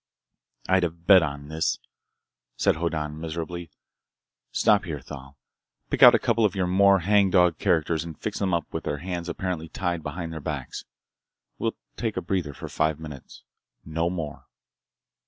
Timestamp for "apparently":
9.29-9.69